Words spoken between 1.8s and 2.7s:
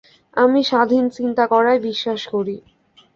বিশ্বাস করি।